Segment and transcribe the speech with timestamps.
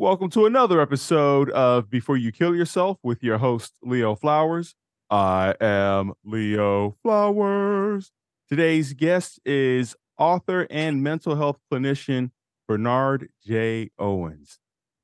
[0.00, 4.74] Welcome to another episode of Before You Kill Yourself with your host, Leo Flowers.
[5.10, 8.10] I am Leo Flowers.
[8.48, 12.30] Today's guest is author and mental health clinician
[12.66, 13.90] Bernard J.
[13.98, 14.58] Owens.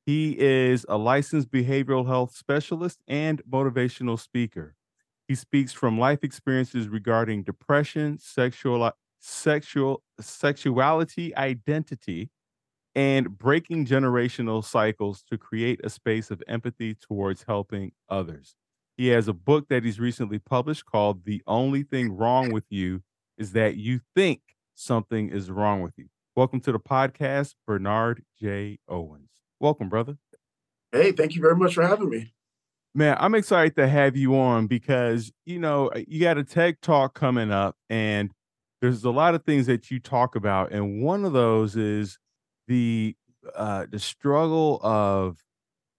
[0.06, 4.77] He is a licensed behavioral health specialist and motivational speaker.
[5.29, 8.91] He speaks from life experiences regarding depression, sexual,
[9.21, 12.31] sexual, sexuality, identity,
[12.97, 18.57] and breaking generational cycles to create a space of empathy towards helping others.
[18.96, 23.03] He has a book that he's recently published called The Only Thing Wrong with You
[23.37, 24.40] is That You Think
[24.75, 26.07] Something is Wrong with You.
[26.35, 28.79] Welcome to the podcast, Bernard J.
[28.89, 29.29] Owens.
[29.61, 30.17] Welcome, brother.
[30.90, 32.33] Hey, thank you very much for having me.
[32.95, 36.81] Man, I'm excited to have you on because, you know, uh, you got a TED
[36.81, 38.31] talk coming up and
[38.81, 40.73] there's a lot of things that you talk about.
[40.73, 42.19] And one of those is
[42.66, 43.16] the
[43.55, 45.38] uh, the struggle of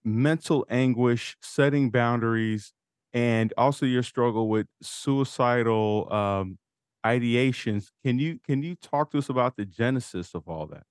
[0.04, 2.74] mental anguish, setting boundaries,
[3.14, 6.58] and also your struggle with suicidal um,
[7.06, 7.88] ideations.
[8.04, 10.84] Can you can you talk to us about the genesis of all that?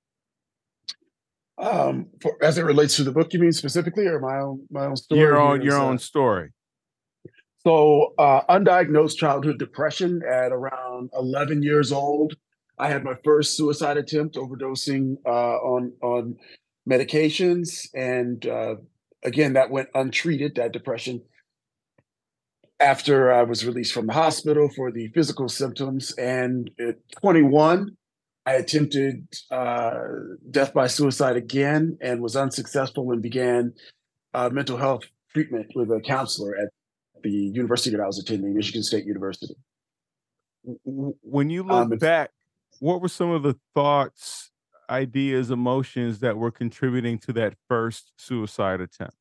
[1.59, 4.87] Um, for, as it relates to the book, you mean specifically, or my own my
[4.87, 5.21] own story?
[5.21, 6.53] Your own your own story.
[7.67, 12.37] So, uh, undiagnosed childhood depression at around 11 years old.
[12.79, 16.37] I had my first suicide attempt, overdosing uh, on on
[16.89, 18.77] medications, and uh,
[19.23, 20.57] again, that went untreated.
[20.57, 21.23] That depression.
[22.79, 27.97] After I was released from the hospital for the physical symptoms, and at 21,
[28.45, 29.93] I attempted uh,
[30.51, 33.73] death by suicide again and was unsuccessful and began
[34.35, 36.69] uh, mental health treatment with a counselor at
[37.23, 39.55] the university that I was attending, Michigan State University.
[40.85, 42.31] When you look um, back
[42.81, 44.51] what were some of the thoughts,
[44.89, 49.17] ideas, emotions that were contributing to that first suicide attempt?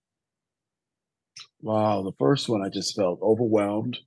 [1.62, 3.98] Wow, the first one I just felt overwhelmed.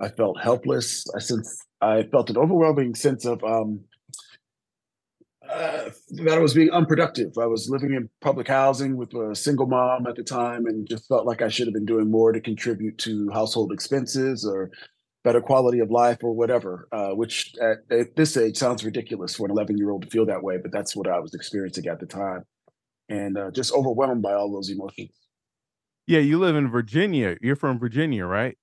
[0.00, 1.04] I felt helpless.
[1.14, 3.80] I sense I felt an overwhelming sense of um,
[5.48, 7.36] uh, that I was being unproductive.
[7.38, 11.08] I was living in public housing with a single mom at the time, and just
[11.08, 14.70] felt like I should have been doing more to contribute to household expenses or
[15.24, 19.46] better quality of life or whatever, uh, which at, at, this age sounds ridiculous for
[19.46, 22.00] an 11 year old to feel that way, but that's what I was experiencing at
[22.00, 22.44] the time.
[23.08, 25.10] And uh, just overwhelmed by all those emotions.
[26.06, 27.36] Yeah, you live in Virginia.
[27.40, 28.56] You're from Virginia, right?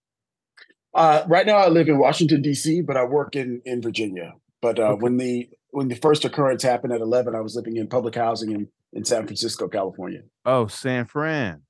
[0.94, 4.34] Uh, right now, I live in Washington D.C., but I work in in Virginia.
[4.62, 5.02] But uh, okay.
[5.02, 8.52] when the when the first occurrence happened at 11, I was living in public housing
[8.52, 10.22] in in San Francisco, California.
[10.46, 11.62] Oh, San Fran.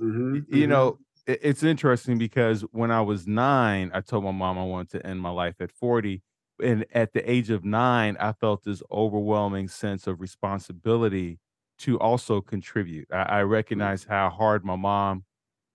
[0.00, 0.70] Mm-hmm, you mm-hmm.
[0.70, 5.06] know, it's interesting because when I was nine, I told my mom I wanted to
[5.06, 6.22] end my life at 40.
[6.62, 11.38] And at the age of nine, I felt this overwhelming sense of responsibility
[11.78, 13.08] to also contribute.
[13.12, 13.50] I, I mm.
[13.50, 15.24] recognized how hard my mom,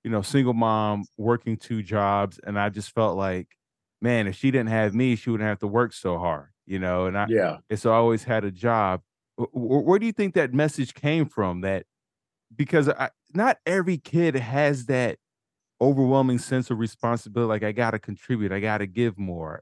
[0.04, 2.40] you know, single mom, working two jobs.
[2.44, 3.50] And I just felt like,
[4.02, 7.06] man, if she didn't have me, she wouldn't have to work so hard, you know?
[7.06, 7.58] And I, yeah.
[7.70, 9.02] And so I always had a job.
[9.36, 11.62] Where, where do you think that message came from?
[11.62, 11.86] That
[12.56, 15.20] because I, not every kid has that
[15.82, 19.60] overwhelming sense of responsibility like i gotta contribute i gotta give more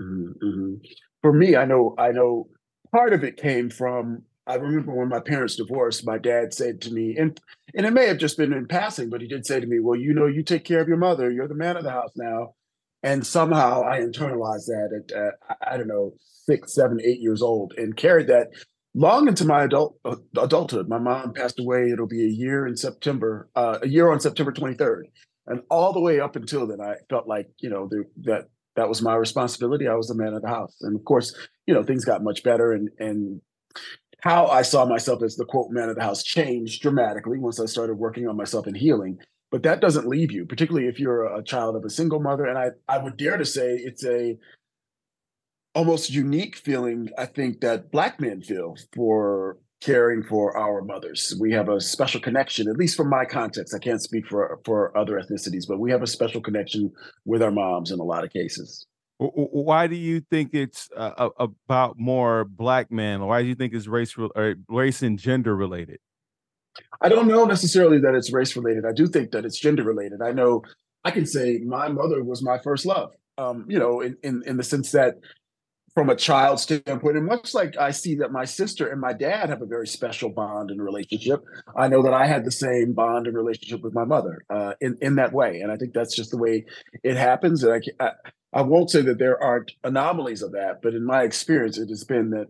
[0.00, 0.74] mm-hmm.
[1.22, 2.46] for me i know i know
[2.92, 6.92] part of it came from i remember when my parents divorced my dad said to
[6.92, 7.40] me and
[7.74, 9.98] and it may have just been in passing but he did say to me well
[9.98, 12.52] you know you take care of your mother you're the man of the house now
[13.02, 16.12] and somehow i internalized that at uh, i don't know
[16.44, 18.48] six seven eight years old and carried that
[18.94, 20.88] long into my adult uh, adulthood.
[20.88, 21.90] My mom passed away.
[21.90, 25.02] It'll be a year in September, uh, a year on September 23rd,
[25.46, 28.88] and all the way up until then, I felt like you know the, that that
[28.88, 29.88] was my responsibility.
[29.88, 31.34] I was the man of the house, and of course,
[31.66, 33.40] you know things got much better, and and
[34.20, 37.66] how I saw myself as the quote man of the house changed dramatically once I
[37.66, 39.18] started working on myself and healing.
[39.50, 42.46] But that doesn't leave you, particularly if you're a child of a single mother.
[42.46, 44.36] And I, I would dare to say it's a
[45.74, 51.34] almost unique feeling I think that black men feel for caring for our mothers.
[51.38, 53.74] We have a special connection, at least from my context.
[53.74, 56.90] I can't speak for for other ethnicities, but we have a special connection
[57.24, 58.86] with our moms in a lot of cases.
[59.18, 63.24] Why do you think it's uh, about more black men?
[63.24, 65.98] Why do you think it's race or race and gender related?
[67.00, 68.84] I don't know necessarily that it's race related.
[68.84, 70.20] I do think that it's gender related.
[70.20, 70.62] I know
[71.04, 73.12] I can say my mother was my first love.
[73.38, 75.14] Um, you know, in, in in the sense that
[75.94, 79.48] from a child standpoint, and much like I see that my sister and my dad
[79.48, 81.44] have a very special bond and relationship,
[81.76, 84.98] I know that I had the same bond and relationship with my mother uh, in
[85.00, 86.66] in that way, and I think that's just the way
[87.04, 87.62] it happens.
[87.62, 88.10] And I, I,
[88.52, 92.04] I won't say that there aren't anomalies of that, but in my experience, it has
[92.04, 92.48] been that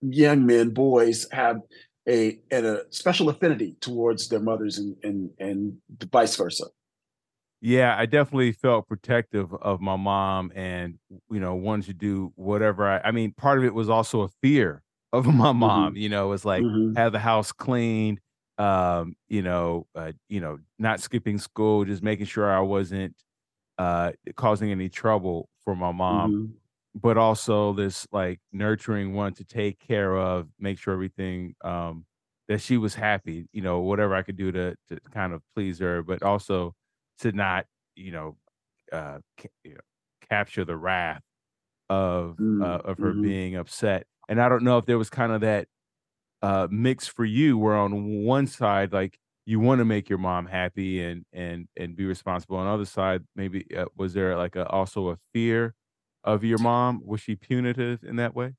[0.00, 1.60] young men, boys, have
[2.08, 5.76] a and a special affinity towards their mothers and and and
[6.10, 6.64] vice versa.
[7.62, 10.98] Yeah, I definitely felt protective of my mom and
[11.30, 14.28] you know wanted to do whatever I I mean part of it was also a
[14.28, 18.20] fear of my mom, hmm you know, it was like hmm have the house cleaned,
[18.58, 23.14] um, you know, uh, you know, not skipping school, just making sure I wasn't
[23.78, 26.60] uh causing any trouble for my mom hmm
[26.94, 32.06] but also this like nurturing one to take care of, make sure everything um
[32.48, 35.78] that she was happy, you know, whatever I could do to to kind of please
[35.80, 36.74] her, but also
[37.20, 38.38] to not, you know,
[38.92, 39.80] uh ca- you know,
[40.30, 41.22] capture the wrath
[41.90, 44.06] of uh, of her hmm being upset.
[44.28, 45.68] And I don't know if there was kind of that
[46.42, 50.46] uh mix for you where on one side like you want to make your mom
[50.46, 52.56] happy and and and be responsible.
[52.56, 55.74] On the other side maybe uh, was there like a also a fear
[56.24, 57.02] of your mom?
[57.04, 58.54] Was she punitive in that way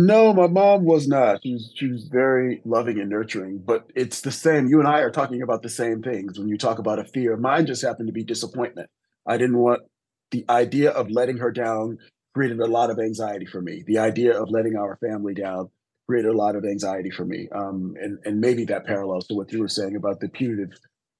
[0.00, 1.40] No, my mom was not.
[1.42, 4.66] She was she was very loving and nurturing, but it's the same.
[4.68, 7.36] You and I are talking about the same things when you talk about a fear.
[7.36, 8.88] Mine just happened to be disappointment.
[9.26, 9.82] I didn't want
[10.30, 11.98] the idea of letting her down
[12.34, 13.82] created a lot of anxiety for me.
[13.86, 15.70] The idea of letting our family down
[16.08, 17.48] created a lot of anxiety for me.
[17.52, 20.70] Um, and and maybe that parallels to what you were saying about the punitive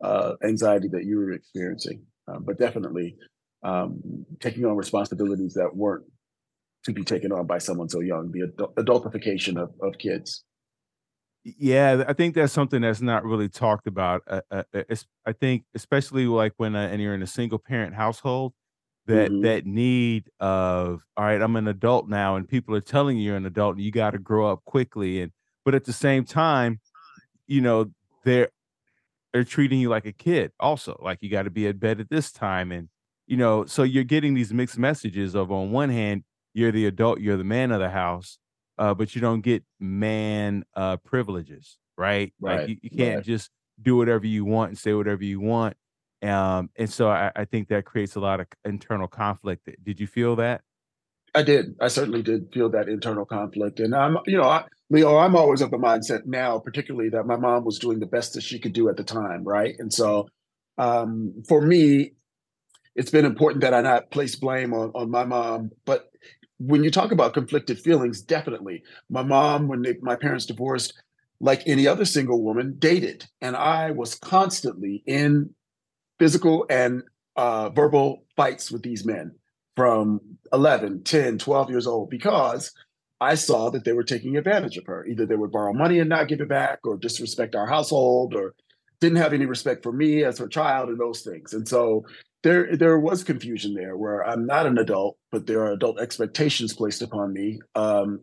[0.02, 2.06] uh, anxiety that you were experiencing.
[2.28, 3.16] Um, but definitely
[3.62, 6.04] um, taking on responsibilities that weren't
[6.84, 10.44] to be taken on by someone so young, the adul- adultification of, of kids.
[11.44, 14.82] yeah i think that's something that's not really talked about uh, uh, uh,
[15.24, 18.52] i think especially like when uh, and you're in a single parent household
[19.06, 23.16] that hmm that need of all right i'm an adult now and people are telling
[23.16, 25.32] you you're an adult and you got to grow up quickly and
[25.64, 26.78] but at the same time
[27.46, 27.90] you know
[28.24, 28.50] they're
[29.32, 32.10] they're treating you like a kid also like you got to be at bed at
[32.10, 32.88] this time and
[33.26, 36.22] you know so you're getting these mixed messages of on one hand
[36.54, 38.38] you're the adult you're the man of the house
[38.78, 43.24] uh, but you don't get man uh, privileges right like Right, you, you can't right.
[43.24, 43.50] just
[43.80, 45.76] do whatever you want and say whatever you want
[46.22, 50.06] um, and so I, I think that creates a lot of internal conflict did you
[50.06, 50.62] feel that
[51.34, 51.76] I did.
[51.80, 53.80] I certainly did feel that internal conflict.
[53.80, 57.36] And I'm, you know, I, Leo, I'm always of the mindset now, particularly that my
[57.36, 59.44] mom was doing the best that she could do at the time.
[59.44, 59.76] Right.
[59.78, 60.28] And so
[60.78, 62.12] um, for me,
[62.96, 65.70] it's been important that I not place blame on, on my mom.
[65.84, 66.10] But
[66.60, 68.82] when you talk about conflicted feelings, definitely.
[69.08, 70.92] My mom, when they, my parents divorced,
[71.40, 73.26] like any other single woman, dated.
[73.40, 75.54] And I was constantly in
[76.18, 77.02] physical and
[77.34, 79.34] uh, verbal fights with these men
[79.74, 80.20] from
[80.52, 82.72] 11, 10, 12 years old because
[83.22, 85.06] I saw that they were taking advantage of her.
[85.06, 88.54] Either they would borrow money and not give it back, or disrespect our household, or
[89.00, 91.54] didn't have any respect for me as her child, and those things.
[91.54, 92.04] And so
[92.42, 96.72] there, there was confusion there, where I'm not an adult, but there are adult expectations
[96.72, 98.20] placed upon me, um,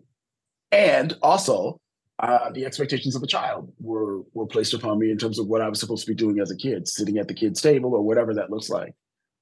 [0.72, 1.80] and also
[2.20, 5.62] uh, the expectations of a child were were placed upon me in terms of what
[5.62, 8.02] I was supposed to be doing as a kid, sitting at the kids' table or
[8.02, 8.94] whatever that looks like.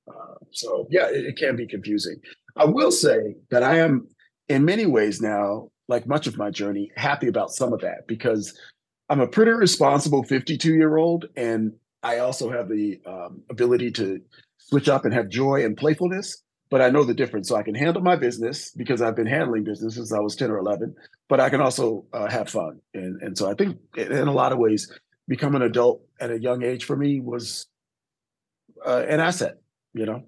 [0.10, 2.18] Uh, so yeah, it, it can be confusing.
[2.57, 4.07] I will say that I am,
[4.50, 8.57] in many ways now, like much of my journey, happy about some of that because
[9.10, 11.74] I'm a pretty responsible 52 year old, and
[12.04, 14.19] I also have the um, ability to
[14.70, 16.42] switch up and have joy and playfulness.
[16.72, 19.64] But I know the difference, so I can handle my business because I've been handling
[19.64, 20.96] business since I was 10 or 11.
[21.30, 24.52] But I can also uh, have fun, and and so I think in a lot
[24.52, 24.92] of ways,
[25.28, 27.68] becoming an adult at a young age for me was
[28.86, 29.57] uh, an asset.
[29.94, 30.24] You know.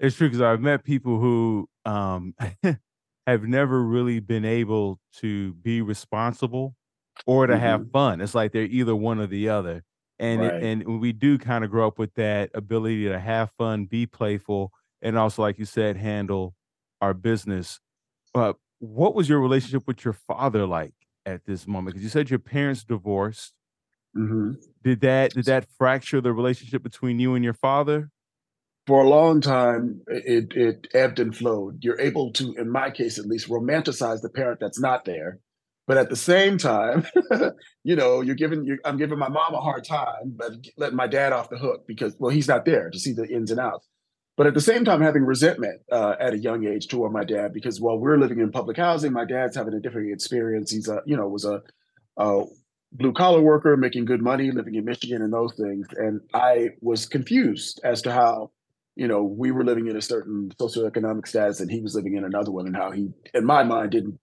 [0.00, 2.34] it's true because i've met people who um,
[3.26, 6.74] have never really been able to be responsible
[7.26, 8.20] or to have hmm fun.
[8.20, 9.84] It's like they're either one or the other.
[10.18, 10.62] And Right.
[10.62, 14.72] and we do kind of grow up with that ability to have fun, be playful,
[15.00, 16.54] and also, like you said, handle
[17.00, 17.78] our business.
[18.34, 20.94] But what was your relationship with your father like
[21.24, 21.94] at this moment?
[21.94, 23.54] Because you said your parents divorced.
[24.14, 28.10] hmm Did that did that fracture the relationship between you and your father?
[28.86, 31.84] For a long time, it it ebbed and flowed.
[31.84, 35.40] You're able to, in my case at least, romanticize the parent that's not there,
[35.88, 37.06] but at the same time,
[37.82, 41.06] you know, you're giving you I'm giving my mom a hard time, but letting my
[41.06, 43.88] dad off the hook because well, he's not there to see the ins and outs.
[44.36, 47.54] But at the same time, having resentment uh, at a young age toward my dad
[47.54, 50.70] because while we're living in public housing, my dad's having a different experience.
[50.70, 51.62] He's a you know was a,
[52.18, 52.44] a
[52.92, 57.06] blue collar worker making good money, living in Michigan and those things, and I was
[57.06, 58.50] confused as to how
[58.94, 62.24] you know, we were living in a certain socioeconomic status and he was living in
[62.24, 64.18] another one, and how he, in my mind, didn't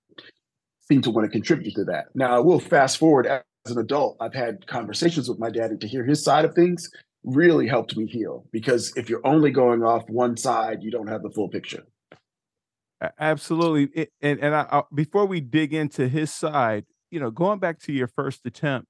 [0.87, 2.07] seem to want to contribute to that.
[2.15, 4.17] Now, I will fast forward as an adult.
[4.19, 6.89] I've had conversations with my dad, and to hear his side of things
[7.23, 11.23] really helped me heal because if you're only going off one side, you don't have
[11.23, 11.83] the full picture.
[13.19, 14.01] Absolutely.
[14.03, 17.79] It- and and I, I, before we dig into his side, you know, going back
[17.81, 18.87] to your first attempt,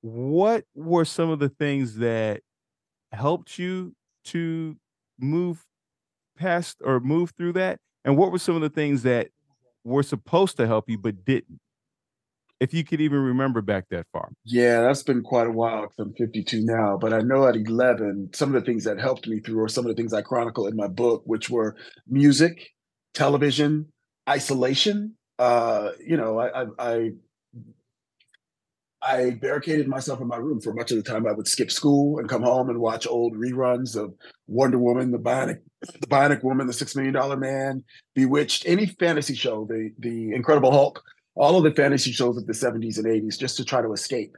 [0.00, 2.42] what were some of the things that
[3.12, 4.76] helped you to
[5.18, 5.64] move
[6.36, 7.78] past or move through that?
[8.04, 9.28] And what were some of the things that
[9.84, 11.60] were supposed to help you but didn't?
[12.60, 14.30] If you could even remember back that far.
[14.44, 16.98] Yeah, that's been quite a while because I'm 52 now.
[17.00, 19.86] But I know at 11, some of the things that helped me through are some
[19.86, 21.76] of the things I chronicle in my book, which were
[22.08, 22.70] music,
[23.14, 23.92] television,
[24.28, 25.14] isolation.
[25.38, 27.10] Uh, you know, I, I, I
[29.02, 31.26] I barricaded myself in my room for much of the time.
[31.26, 34.12] I would skip school and come home and watch old reruns of
[34.48, 39.34] Wonder Woman, the Bionic, the Bionic Woman, the Six Million Dollar Man, Bewitched, any fantasy
[39.34, 41.02] show, the the Incredible Hulk,
[41.36, 44.36] all of the fantasy shows of the 70s and 80s, just to try to escape.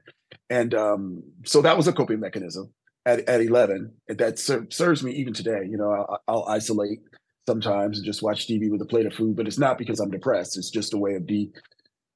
[0.50, 2.72] And um, so that was a coping mechanism
[3.06, 5.66] at, at 11 that ser- serves me even today.
[5.68, 7.00] You know, I'll, I'll isolate
[7.46, 10.10] sometimes and just watch TV with a plate of food, but it's not because I'm
[10.10, 10.58] depressed.
[10.58, 11.50] It's just a way of de,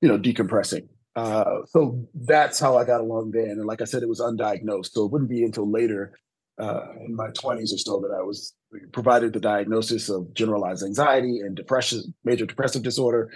[0.00, 0.86] you know, decompressing.
[1.16, 3.50] Uh, so that's how I got along then.
[3.50, 4.92] And like I said, it was undiagnosed.
[4.92, 6.18] So it wouldn't be until later
[6.58, 8.54] uh, in my 20s or so that I was
[8.92, 13.30] provided the diagnosis of generalized anxiety and depression, major depressive disorder,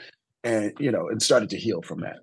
[0.45, 2.19] and you know, and started to heal from that.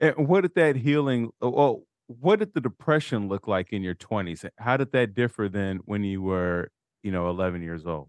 [0.00, 1.30] And what did that healing?
[1.40, 4.48] Oh, what did the depression look like in your 20s?
[4.58, 6.70] How did that differ than when you were,
[7.02, 8.08] you know, 11 years old?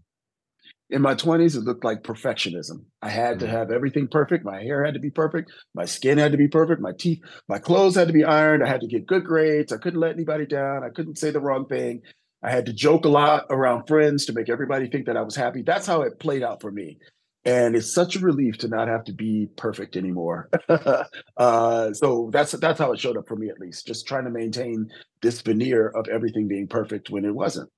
[0.90, 2.84] In my 20s, it looked like perfectionism.
[3.02, 3.54] I had to Mm-hmm.
[3.54, 4.44] have everything perfect.
[4.44, 5.50] My hair had to be perfect.
[5.74, 6.80] My skin had to be perfect.
[6.80, 8.62] My teeth, my clothes had to be ironed.
[8.62, 9.72] I had to get good grades.
[9.72, 10.84] I couldn't let anybody down.
[10.84, 12.02] I couldn't say the wrong thing.
[12.42, 15.34] I had to joke a lot around friends to make everybody think that I was
[15.34, 15.62] happy.
[15.62, 16.98] That's how it played out for me.
[17.46, 20.48] And it's such a relief to not have to be perfect anymore.
[21.36, 23.86] uh, so that's that's how it showed up for me, at least.
[23.86, 24.90] Just trying to maintain
[25.22, 27.70] this veneer of everything being perfect when it wasn't.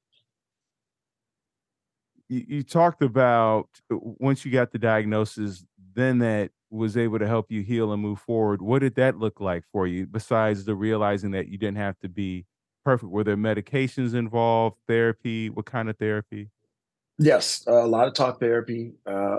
[2.29, 5.65] You, talked about uh, once you got the diagnosis,
[5.95, 8.61] then that was able to help you heal and move forward.
[8.61, 12.09] What did that look like for you besides the realizing that you didn't have to
[12.09, 12.47] be
[12.85, 13.11] perfect?
[13.11, 15.51] Were there medications involved, therapy?
[15.51, 16.51] What kind of therapy?
[17.19, 18.93] Yes, a lot of talk therapy.
[19.07, 19.37] Uh,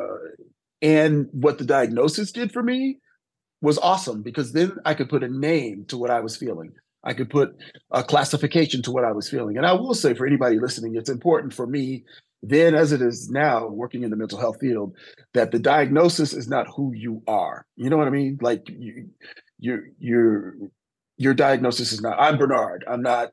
[0.82, 3.00] and what the diagnosis did for me
[3.62, 6.74] was awesome because then I could put a name to what I was feeling.
[7.04, 7.56] I could put
[7.92, 9.58] a classification to what I was feeling.
[9.58, 12.04] And I will say for anybody listening, it's important for me
[12.44, 14.96] then as it is now working in the mental health field
[15.34, 17.66] that the diagnosis is not who you are.
[17.76, 18.38] You know what I mean?
[18.42, 19.10] Like you
[19.60, 20.56] your your
[21.18, 22.86] your diagnosis is not I'm Bernard.
[22.88, 23.32] I'm not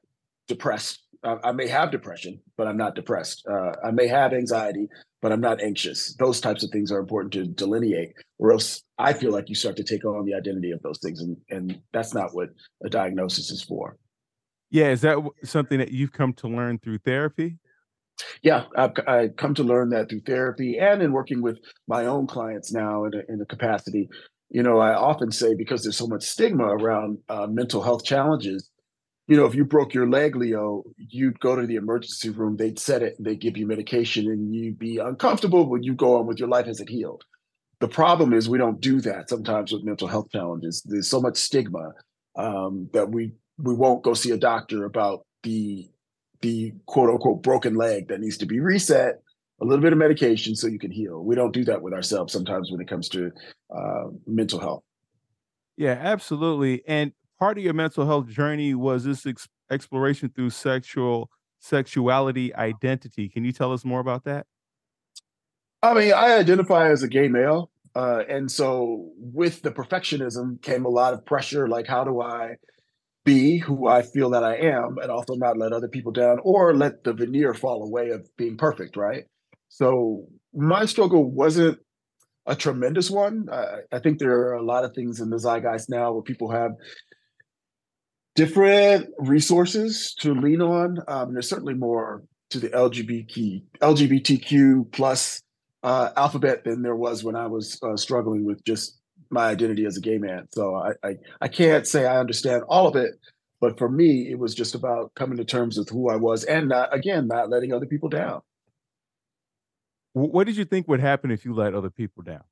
[0.49, 1.01] depressed.
[1.23, 3.47] I, I may have depression, but I'm not depressed.
[3.51, 4.89] Uh, I may have anxiety,
[5.21, 6.15] but I'm not anxious.
[6.19, 9.77] Those types of things are important to delineate, or else I feel like you start
[9.77, 12.49] to take on the identity of those things, and and that's not what
[12.85, 13.99] a diagnosis is for.
[14.71, 17.59] Yeah, is that something that you've come to learn through therapy?
[18.43, 22.27] Yeah, I've, I've come to learn that through therapy and in working with my own
[22.27, 24.09] clients now in a, in a capacity.
[24.51, 28.71] You know, I often say because there's so much stigma around uh, mental health challenges,
[29.27, 32.79] you know, if you broke your leg, Leo, you'd go to the emergency room, they'd
[32.79, 36.39] set it, they'd give you medication, and you'd be uncomfortable, but you go on with
[36.39, 37.25] your life as it healed.
[37.81, 40.83] The problem is we don't do that sometimes with mental health challenges.
[40.85, 41.93] There's so much stigma
[42.37, 45.89] um, that we we won't go see a doctor about the
[46.45, 49.21] the quote unquote broken leg that needs to be reset,
[49.61, 51.25] a little bit of medication so you can heal.
[51.25, 53.33] We don't do that with ourselves sometimes when it comes to
[53.75, 54.83] uh, mental health.
[55.77, 56.83] Yeah, absolutely.
[56.87, 63.31] And part of your mental health journey was this ex- exploration through sexual sexuality identity.
[63.31, 64.47] Can you tell us more about that?
[65.83, 67.71] I mean, I identify as a gay male.
[67.97, 72.57] Uh, and so with the perfectionism came a lot of pressure like, how do I
[73.25, 76.75] be who I feel that I am and also not let other people down or
[76.75, 79.25] let the veneer fall away of being perfect, right?
[79.69, 81.79] So my struggle wasn't
[82.47, 83.47] a tremendous one.
[83.51, 86.51] I, I think there are a lot of things in the zeitgeist now where people
[86.51, 86.73] have
[88.35, 90.99] different resources to lean on.
[91.09, 95.41] Um, there's certainly more to the LGBTQ LGBTQ plus
[95.83, 99.01] uh, alphabet than there was when I was uh, struggling with just
[99.35, 100.49] my identity as a gay man.
[100.53, 103.15] So I, I I can't say I understand all of it,
[103.61, 106.69] but for me, it was just about coming to terms with who I was, and
[106.69, 108.43] not, again, not letting other people down.
[110.13, 112.45] What did you think would happen if you let other people down?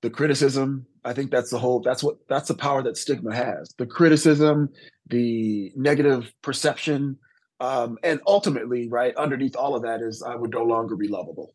[0.00, 1.80] The criticism, I think that's the whole.
[1.80, 3.74] That's what that's the power that stigma has.
[3.78, 4.70] The criticism,
[5.08, 7.18] the negative perception,
[7.60, 11.54] um, and ultimately, right underneath all of that is I would no longer be lovable.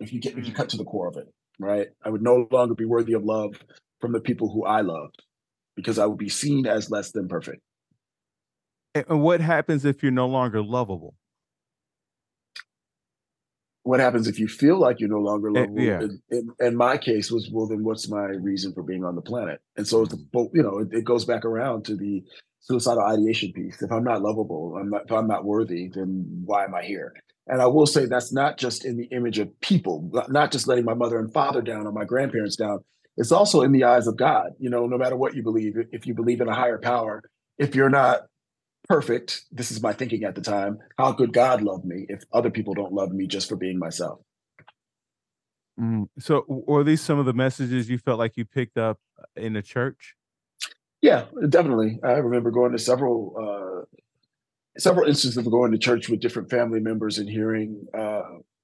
[0.00, 1.32] If you get if you cut to the core of it,
[1.64, 1.88] right?
[2.04, 3.54] I would no longer be worthy of love
[4.00, 5.22] from the people who I loved
[5.76, 7.60] because I would be seen as less than perfect.
[8.94, 11.14] And what happens if you're no longer lovable?
[13.84, 15.82] what happens if you feel like you're no longer Eh, lovable?
[15.82, 16.00] yeah.
[16.02, 19.22] In, in, in my case, was well, then what's my reason for being on the
[19.22, 19.60] planet?
[19.76, 20.14] And so it's
[20.52, 22.22] you know, it, it goes back around to the
[22.60, 23.82] suicidal ideation piece.
[23.82, 27.12] If I'm not lovable, I'm not, if I'm not worthy, then why am I here?
[27.46, 30.84] And I will say that's not just in the image of people, not- just letting
[30.84, 32.84] my mother and father down or my grandparents down.
[33.16, 34.52] It's also in the eyes of God.
[34.58, 37.22] You know, no matter what you believe, if you believe in a higher power,
[37.58, 38.22] if you're not
[38.88, 42.50] perfect, this is my thinking at the time, how could God love me if other
[42.50, 44.20] people don't love me just for being myself?
[45.80, 49.24] Mm, So, were these some of the messages you felt like you picked up uh,
[49.36, 50.14] in the church?
[51.00, 51.98] Yeah, definitely.
[52.04, 53.98] I remember going to several uh,
[54.78, 58.22] several instances of going to church with different family members and hearing uh,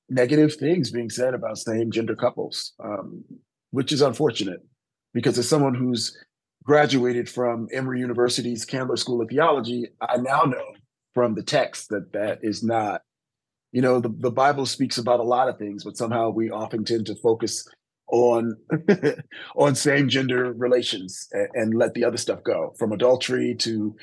[0.09, 3.25] negative things being said about same gender couples, um,
[3.71, 4.61] which is unfortunate
[5.13, 6.17] because as someone who's
[6.65, 10.75] graduated from Emory University's Candler School of Theology, I now know
[11.15, 13.03] from the text that that is not.
[13.73, 16.85] You know, the, the Bible speaks about a lot of things, but somehow we often
[16.85, 17.69] tend to focus
[18.11, 18.57] on
[19.57, 23.95] on same gender relations and, and let the other stuff go from adultery to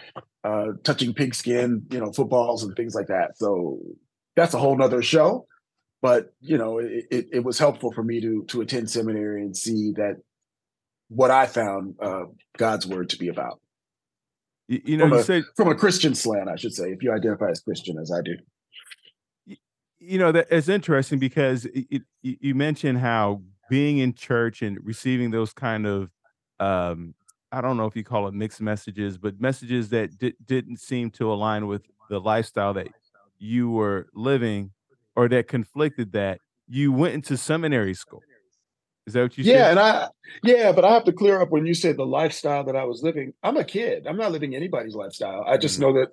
[0.44, 3.38] uh, touching pigskin, you know, footballs and things like that.
[3.38, 3.80] So
[4.36, 5.48] that's a whole nother show.
[6.02, 9.56] But you know, it, it, it was helpful for me to to attend seminary and
[9.58, 10.18] see that
[11.08, 12.26] what I found uh,
[12.58, 13.60] God's word to be about
[14.68, 17.02] You, you know, From you a- said from a Christian slant, I should say, if
[17.02, 18.36] you identify as Christian as I do.
[20.00, 25.32] you know that it's interesting because it, you mentioned how being in church and receiving
[25.32, 26.10] those kind of
[26.60, 27.14] um
[27.52, 31.10] i don't know if you call it mixed messages but messages that di- didn't seem
[31.10, 32.88] to align with the lifestyle that
[33.40, 34.72] you were living
[35.16, 38.24] or that conflicted that you went into seminary school
[39.06, 40.08] is that what you yeah, said and I
[40.44, 43.04] yeah, but I have to clear up when you say the lifestyle that I was
[43.04, 43.34] living.
[43.44, 44.08] I'm a kid.
[44.08, 45.44] I'm not living anybody's lifestyle.
[45.46, 45.82] I just Mhm.
[45.82, 46.12] know that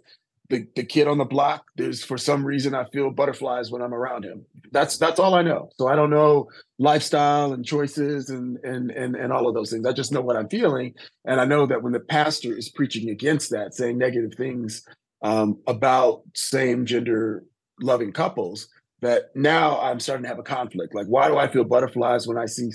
[0.52, 3.94] the the kid on the block, there's for some reason I feel butterflies when I'm
[3.94, 4.44] around him.
[4.71, 5.71] That's that's all I know.
[5.78, 9.87] So I don't know lifestyle and choices and and and and all of those things.
[9.87, 10.92] I just know what I'm feeling,
[11.25, 14.87] and I know that when the pastor is preaching against that, saying negative things
[15.23, 17.45] um, about same gender
[17.80, 18.69] loving couples,
[19.00, 20.95] that now I'm starting to have a conflict.
[20.95, 22.71] Like, why do I feel butterflies when I see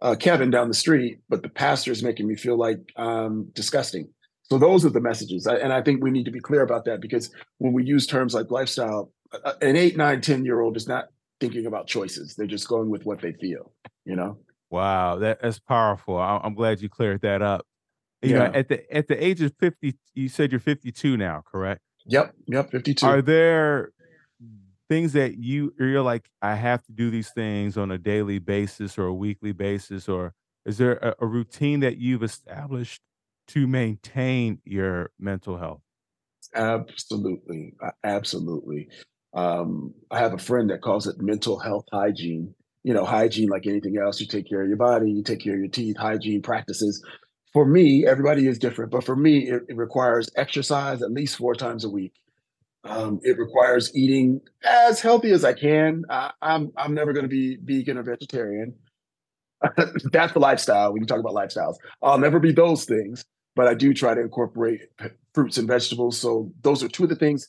[0.00, 4.08] uh, Kevin down the street, but the pastor is making me feel like um, disgusting?
[4.52, 7.00] So those are the messages, and I think we need to be clear about that
[7.00, 9.10] because when we use terms like lifestyle,
[9.60, 11.06] an eight, nine, ten year old is not
[11.40, 13.72] thinking about choices; they're just going with what they feel.
[14.04, 14.38] You know?
[14.70, 17.66] wow that, that's powerful i'm glad you cleared that up
[18.22, 21.82] you know at the at the age of 50 you said you're 52 now correct
[22.06, 22.70] Yep, yep.
[22.70, 23.06] Fifty-two.
[23.06, 23.92] Are there
[24.88, 28.98] things that you you're like, I have to do these things on a daily basis
[28.98, 30.34] or a weekly basis, or
[30.66, 33.02] is there a, a routine that you've established
[33.52, 35.82] to maintain your mental health?
[36.54, 38.88] Absolutely, absolutely.
[39.34, 42.54] Um, I have a friend that calls it mental health hygiene.
[42.82, 44.20] You know, hygiene like anything else.
[44.20, 45.96] You take care of your body, you take care of your teeth.
[45.96, 47.04] Hygiene practices.
[47.52, 51.54] For me, everybody is different, but for me, it, it requires exercise at least four
[51.54, 52.14] times a week.
[52.84, 56.04] Um, it requires eating as healthy as I can.
[56.08, 58.74] I, I'm I'm never going to be vegan or vegetarian.
[60.12, 60.92] That's the lifestyle.
[60.92, 64.20] When you talk about lifestyles, I'll never be those things, but I do try to
[64.20, 64.80] incorporate
[65.34, 66.18] fruits and vegetables.
[66.18, 67.48] So those are two of the things.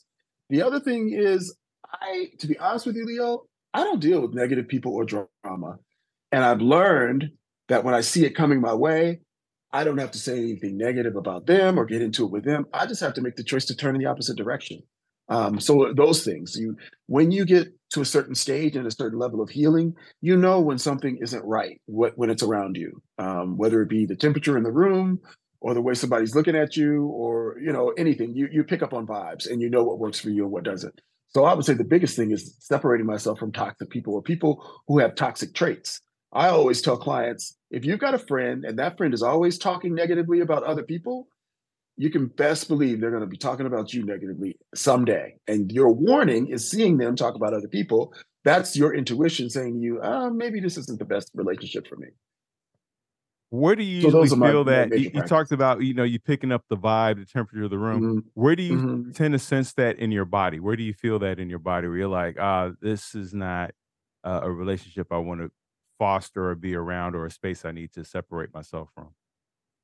[0.50, 1.56] The other thing is,
[1.92, 5.78] I, to be honest with you, Leo, I don't deal with negative people or drama,
[6.32, 7.30] and I've learned
[7.68, 9.20] that when I see it coming my way,
[9.72, 12.66] I don't have to say anything negative about them or get into it with them.
[12.72, 14.82] I just have to make the choice to turn in the opposite direction.
[15.28, 19.18] Um, so those things, you when you get to a certain stage and a certain
[19.18, 23.56] level of healing, you know when something isn't right what, when it's around you, um,
[23.56, 25.20] whether it be the temperature in the room
[25.64, 28.34] or the way somebody's looking at you or you know anything.
[28.34, 30.62] You you pick up on vibes and you know what works for you and what
[30.62, 31.00] doesn't.
[31.28, 34.62] So I would say the biggest thing is separating myself from toxic people or people
[34.86, 36.02] who have toxic traits.
[36.34, 39.94] I always tell clients if you've got a friend and that friend is always talking
[39.94, 41.28] negatively about other people,
[41.96, 45.36] you can best believe they're going to be talking about you negatively someday.
[45.48, 48.12] And your warning is seeing them talk about other people.
[48.44, 52.08] That's your intuition saying to you, uh, maybe this isn't the best relationship for me.
[53.60, 55.80] Where do you So usually those are my- feel my that you, you talked about,
[55.82, 58.02] you know, you picking up the vibe, the temperature of the room.
[58.02, 59.14] Mhm, Where do you mhm.
[59.14, 60.58] tend to sense that in your body?
[60.60, 63.72] Where do you feel that in your body where you're like, ah, this is not
[64.24, 65.52] uh, a relationship I want to
[65.98, 69.10] foster or be around or a space I need to separate myself from?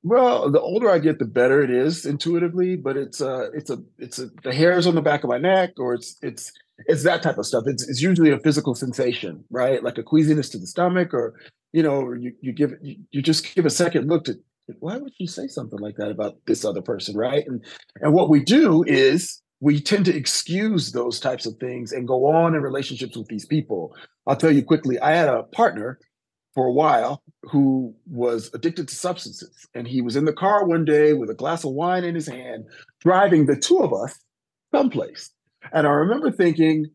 [0.03, 2.77] Well, the older I get, the better it is intuitively.
[2.77, 5.73] But it's uh it's a it's a the hairs on the back of my neck,
[5.79, 6.53] or it's it's
[6.87, 7.65] it's that type of stuff.
[7.67, 9.83] It's it's usually a physical sensation, right?
[9.83, 11.35] Like a queasiness to the stomach, or
[11.73, 14.35] you know, or you you give you, you just give a second look to
[14.79, 17.45] why would you say something like that about this other person, right?
[17.47, 17.65] And
[18.01, 22.27] and what we do is we tend to excuse those types of things and go
[22.27, 23.95] on in relationships with these people.
[24.27, 24.99] I'll tell you quickly.
[24.99, 25.99] I had a partner
[26.55, 30.85] for a while who was addicted to substances, and he was in the car one
[30.85, 32.65] day with a glass of wine in his hand,
[33.01, 34.19] driving the two of us
[34.75, 35.31] someplace.
[35.73, 36.87] And I remember thinking,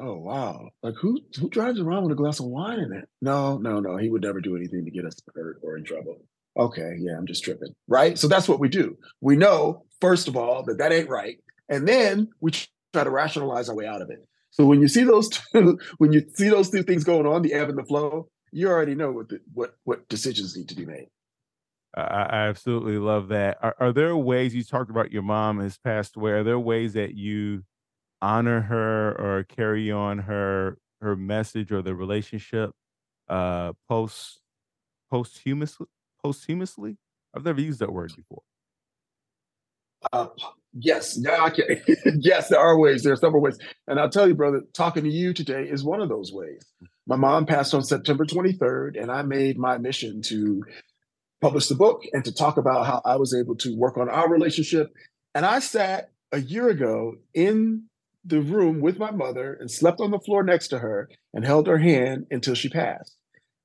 [0.00, 3.58] "Oh wow, like who who drives around with a glass of wine in it?" No,
[3.58, 3.96] no, no.
[3.96, 6.18] He would never do anything to get us hurt or in trouble.
[6.56, 8.18] Okay, yeah, I'm just tripping, right?
[8.18, 8.96] So that's what we do.
[9.20, 12.52] We know first of all that that ain't right, and then we
[12.92, 14.26] try to rationalize our way out of it.
[14.50, 17.52] So when you see those two, when you see those two things going on, the
[17.52, 20.86] ebb and the flow, you already know what the, what what decisions need to be
[20.86, 21.06] made.
[21.96, 23.58] I, absolutely love that.
[23.62, 26.32] Are, are there ways you talked about your mom has passed away?
[26.32, 27.64] Are there ways that you
[28.20, 32.70] honor her or carry on her her message or the relationship
[33.28, 34.40] uh post
[35.10, 35.86] posthumously
[36.22, 36.96] posthumously?
[37.34, 38.42] I've never used that word before.
[40.12, 40.28] Uh,
[40.72, 41.64] yes, now I can.
[42.20, 43.02] yes, there are ways.
[43.02, 46.00] There are several ways, and I'll tell you, brother, talking to you today is one
[46.00, 46.64] of those ways.
[47.06, 50.62] My mom passed on September 23rd, and I made my mission to
[51.40, 54.28] publish the book and to talk about how I was able to work on our
[54.28, 54.92] relationship.
[55.34, 57.84] And I sat a year ago in
[58.28, 61.66] the room with my mother and slept on the floor next to her and held
[61.66, 63.16] her hand until she passed.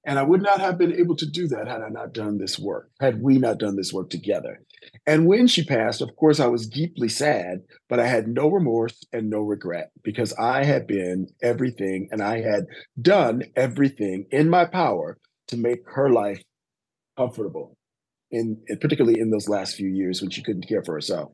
[0.06, 2.60] And I would not have been able to do that had I not done this
[2.60, 4.62] work, had we not done this work together.
[5.08, 9.02] And when she passed, of course, I was deeply sad, but I had no remorse
[9.14, 12.66] and no regret because I had been everything and I had
[13.02, 16.42] done everything in my power to make her life
[17.16, 17.78] comfortable,
[18.30, 21.32] in particularly in those last few years when she couldn't care for herself.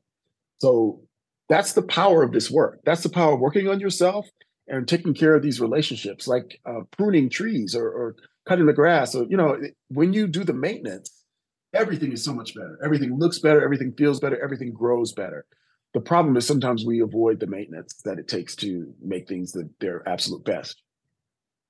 [0.60, 1.02] So
[1.50, 2.80] that's the power of this work.
[2.86, 4.28] That's the power of working on yourself
[4.68, 8.16] and taking care of these relationships, like uh, pruning trees or, or
[8.48, 9.16] cutting the grass.
[9.16, 9.60] Or, you know,
[9.90, 11.12] when you do the maintenance,
[11.74, 12.80] everything is so much better.
[12.86, 15.46] Everything looks better, everything feels better, everything grows better.
[15.96, 19.68] The problem is sometimes we avoid the maintenance that it takes to make things that
[19.80, 20.84] their absolute best.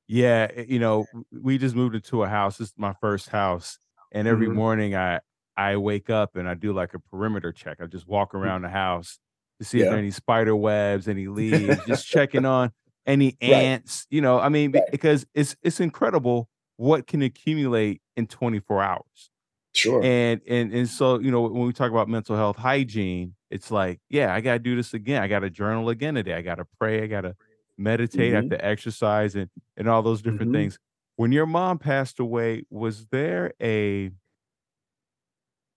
[0.10, 2.58] Yeah, eh, you know, we just moved into a house.
[2.58, 3.78] This is my first house,
[4.12, 4.58] and every mm-hmm.
[4.58, 5.22] morning I
[5.56, 7.78] I wake up and I do like a perimeter check.
[7.82, 8.40] I just walk mm.
[8.40, 9.20] around the house
[9.60, 9.86] to see yeah.
[9.86, 12.72] if there are any spider webs, any leaves, just checking on
[13.06, 14.08] any ants.
[14.10, 14.16] Right.
[14.16, 14.84] You know, I mean, right.
[14.92, 19.30] because it's it's incredible what can accumulate in 24 hours.
[19.74, 20.02] Sure.
[20.04, 24.00] And and and so, you know, when we talk about mental health hygiene, it's like,
[24.10, 25.22] yeah, I gotta do this again.
[25.22, 26.34] I gotta journal again today.
[26.34, 27.04] I gotta pray.
[27.04, 27.36] I gotta
[27.78, 28.34] meditate.
[28.34, 28.36] Mm-hmm.
[28.36, 30.62] I have to exercise and and all those different mm-hmm.
[30.62, 30.80] things.
[31.18, 34.12] When your mom passed away, was there a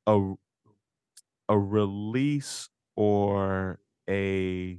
[0.06, 0.34] a
[1.48, 3.78] a release or
[4.08, 4.78] a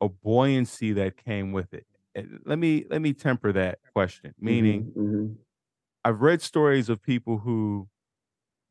[0.00, 1.86] a buoyancy that came with it?
[2.14, 4.34] Eh, let me let me temper that question.
[4.38, 5.32] Meaning, mm-hmm, mm-hmm.
[6.04, 7.88] I've read stories of people who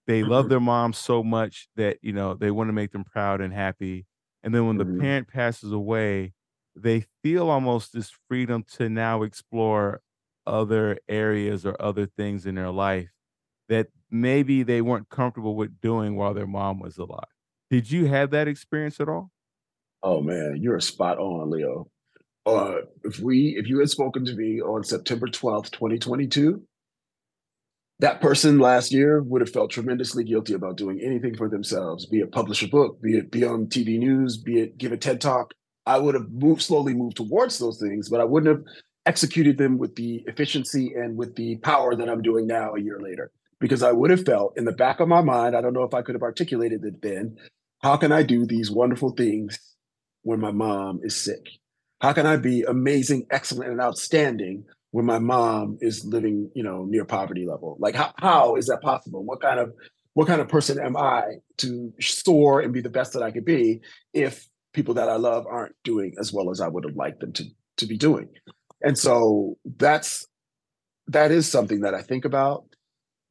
[0.05, 0.49] they love mm-hmm.
[0.49, 4.05] their mom so much that you know they want to make them proud and happy,
[4.43, 5.01] and then when the mm-hmm.
[5.01, 6.33] parent passes away,
[6.75, 10.01] they feel almost this freedom to now explore
[10.45, 13.09] other areas or other things in their life
[13.69, 17.23] that maybe they weren't comfortable with doing while their mom was alive.
[17.73, 19.31] Did you have that experience at all?
[20.03, 21.89] Oh man, you're spot on, Leo
[22.45, 26.61] uh, if we if you had spoken to me on September 12th, 2022,
[27.99, 32.19] that person last year would have felt tremendously guilty about doing anything for themselves, be
[32.19, 35.21] it publish a book, be it be on TV news, be it give a TED
[35.21, 35.53] talk.
[35.85, 38.65] I would have moved slowly moved towards those things, but I wouldn't have
[39.05, 42.99] executed them with the efficiency and with the power that I'm doing now a year
[42.99, 43.31] later.
[43.59, 45.93] Because I would have felt in the back of my mind, I don't know if
[45.93, 47.37] I could have articulated it then,
[47.83, 49.59] how can I do these wonderful things
[50.21, 51.45] when my mom is sick?
[51.99, 56.85] How can I be amazing, excellent, and outstanding when my mom is living, you know,
[56.85, 57.75] near poverty level?
[57.79, 59.23] Like how how is that possible?
[59.23, 59.73] What kind of
[60.13, 61.23] what kind of person am I
[61.57, 63.81] to soar and be the best that I could be
[64.13, 67.33] if people that I love aren't doing as well as I would have liked them
[67.33, 67.43] to
[67.77, 68.29] to be doing?
[68.81, 70.25] And so that's
[71.07, 72.63] that is something that I think about,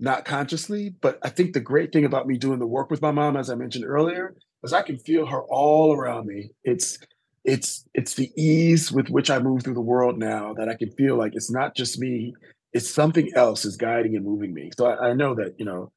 [0.02, 3.12] not consciously, but I think the great thing about me doing the work with my
[3.12, 4.34] mom, as I mentioned earlier,
[4.64, 6.50] is I can feel her all around me.
[6.64, 6.98] It's
[7.44, 10.90] it's it's the ease with which I move through the world now that I can
[10.90, 12.34] feel like it's not just me,
[12.72, 14.70] it's something else is guiding and moving me.
[14.76, 15.92] So I, I know that, you know,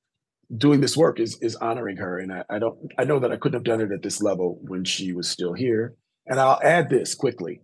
[0.55, 2.19] doing this work is is honoring her.
[2.19, 4.59] And I, I don't I know that I couldn't have done it at this level
[4.61, 5.95] when she was still here.
[6.27, 7.61] And I'll add this quickly.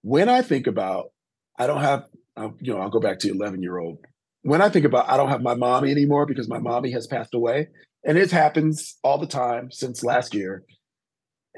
[0.00, 1.10] When I think about,
[1.58, 2.04] I don't have,
[2.36, 3.98] I'll, you know, I'll go back to 11 year old.
[4.42, 7.34] When I think about, I don't have my mommy anymore because my mommy has passed
[7.34, 7.68] away.
[8.04, 10.64] And it happens all the time since last year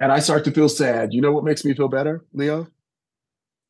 [0.00, 1.12] and I start to feel sad.
[1.12, 2.68] You know what makes me feel better, Leo?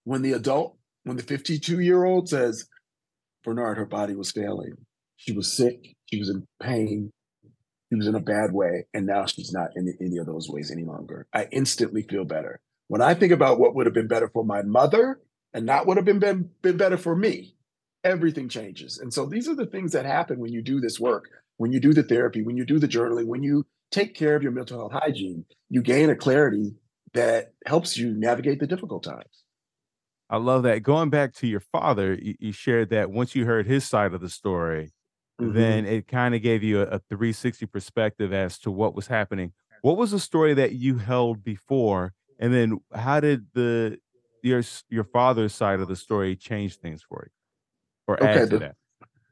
[0.05, 2.66] When the adult, when the 52 year old says,
[3.42, 4.75] Bernard, her body was failing.
[5.16, 5.96] She was sick.
[6.07, 7.11] She was in pain.
[7.88, 8.87] She was in a bad way.
[8.94, 11.27] And now she's not in any of those ways any longer.
[11.35, 12.61] I instantly feel better.
[12.87, 15.20] When I think about what would have been better for my mother
[15.53, 17.57] and not would have been, been, been better for me,
[18.05, 18.99] everything changes.
[18.99, 21.81] And so these are the things that happen when you do this work, when you
[21.81, 24.79] do the therapy, when you do the journaling, when you take care of your mental
[24.79, 26.75] health hygiene, you gain a clarity
[27.13, 29.45] that helps you navigate the difficult times.
[30.29, 30.83] I love that.
[30.83, 34.21] Going back to your father, you, you shared that once you heard his side of
[34.21, 34.93] the story,
[35.41, 35.53] mm-hmm.
[35.53, 39.53] then it kind of gave you a, a 360 perspective as to what was happening.
[39.83, 42.13] What was the story that you held before?
[42.39, 43.99] And then how did the
[44.43, 47.39] your your father's side of the story change things for you?
[48.11, 48.75] Or add okay, to the, that?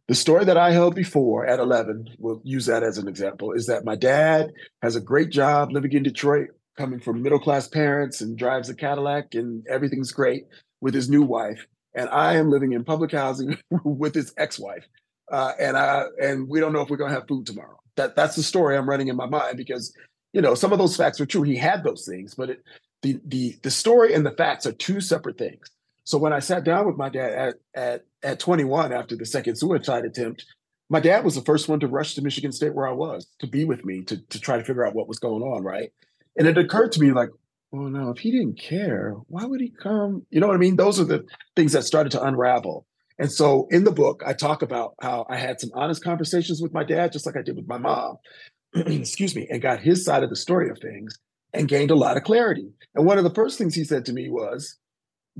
[0.08, 3.66] The story that I held before at 11, we'll use that as an example, is
[3.66, 8.20] that my dad has a great job living in Detroit, coming from middle class parents
[8.20, 10.44] and drives a Cadillac and everything's great
[10.80, 14.86] with his new wife, and I am living in public housing with his ex-wife,
[15.30, 17.78] uh, and I and we don't know if we're going to have food tomorrow.
[17.96, 19.94] That that's the story I'm running in my mind because
[20.32, 21.42] you know some of those facts are true.
[21.42, 22.62] He had those things, but it,
[23.02, 25.68] the the the story and the facts are two separate things.
[26.08, 29.56] So when I sat down with my dad at at at 21 after the second
[29.56, 30.46] suicide attempt,
[30.88, 33.46] my dad was the first one to rush to Michigan State where I was to
[33.46, 35.92] be with me to to try to figure out what was going on, right?
[36.38, 37.28] And it occurred to me like,
[37.72, 40.24] well, no, if he didn't care, why would he come?
[40.30, 40.76] You know what I mean?
[40.76, 42.86] Those are the things that started to unravel.
[43.18, 46.72] And so in the book, I talk about how I had some honest conversations with
[46.72, 48.16] my dad, just like I did with my mom,
[48.74, 51.18] excuse me, and got his side of the story of things
[51.52, 52.70] and gained a lot of clarity.
[52.94, 54.78] And one of the first things he said to me was,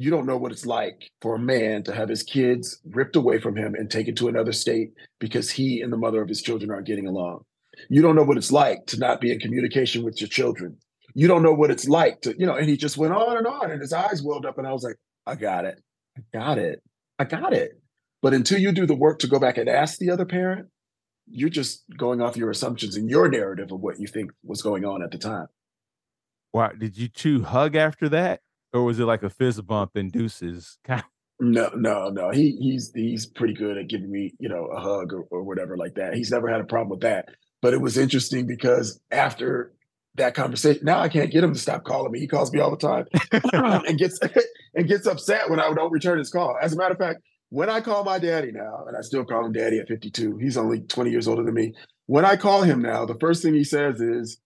[0.01, 3.39] You don't know what it's like for a man to have his kids ripped away
[3.39, 6.71] from him and taken to another state because he and the mother of his children
[6.71, 7.45] aren't getting along.
[7.91, 10.79] You don't know what it's like to not be in communication with your children
[11.15, 13.47] you don't know what it's like to, you know, and he just went on and
[13.47, 14.57] on and his eyes welled up.
[14.57, 14.95] And I was like,
[15.27, 15.81] I got it.
[16.17, 16.81] I got it.
[17.19, 17.73] I got it.
[18.23, 20.69] But until you do the work to go back and ask the other parent,
[21.27, 24.85] you're just going off your assumptions and your narrative of what you think was going
[24.85, 25.47] on at the time.
[26.53, 28.41] Why did you two hug after that?
[28.73, 30.79] Or was it like a fist bump and deuces?
[31.41, 32.31] No, no, no.
[32.31, 35.77] He he's he's pretty good at giving me, you know, a hug or, or whatever
[35.77, 36.15] like that.
[36.15, 37.29] He's never had a problem with that.
[37.63, 39.73] But it was interesting because after
[40.19, 40.85] that conversation.
[40.85, 42.21] Now I can't get him to stop calling me.
[42.21, 43.07] He calls me all the time
[43.87, 44.21] and gets
[44.75, 46.57] and gets upset when I don't return his call.
[46.61, 49.47] As a matter of fact, when I call my daddy now, and I still call
[49.47, 51.73] him daddy at 52, he's only 20 years older than me.
[52.07, 54.39] When I call him now, the first thing he says is,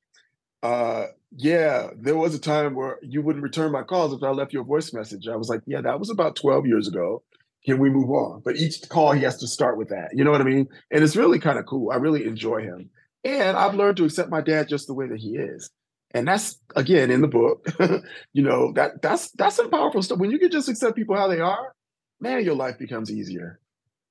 [0.62, 4.52] uh, yeah, there was a time where you wouldn't return my calls if I left
[4.52, 5.26] you a voice message.
[5.28, 7.22] I was like, yeah, that was about 12 years ago.
[7.64, 8.42] Can we move on?
[8.44, 10.10] But each call he has to start with that.
[10.12, 10.68] You know what I mean?
[10.90, 11.90] And it's really kind of cool.
[11.90, 12.90] I really enjoy him.
[13.24, 15.70] And I've learned to accept my dad just the way that he is.
[16.12, 17.66] And that's again in the book.
[18.32, 20.18] you know, that that's that's some powerful stuff.
[20.18, 21.72] When you can just accept people how they are,
[22.20, 23.60] man, your life becomes easier.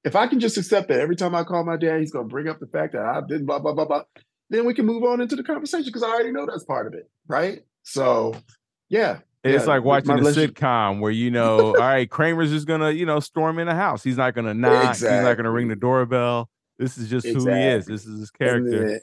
[0.03, 2.47] If I can just accept that every time I call my dad, he's gonna bring
[2.47, 4.03] up the fact that I didn't blah blah blah blah,
[4.51, 6.93] then we can move on into the conversation because I already know that's part of
[6.93, 7.61] it, right?
[7.83, 8.35] So
[8.89, 12.91] yeah, it's yeah, like watching a sitcom where you know, all right, Kramer's just gonna,
[12.91, 14.03] you know, storm in the house.
[14.03, 14.89] He's not gonna knock.
[14.89, 15.17] Exactly.
[15.17, 16.49] He's not gonna ring the doorbell.
[16.77, 17.53] This is just exactly.
[17.53, 17.85] who he is.
[17.85, 18.81] This is his character.
[18.81, 18.99] And then,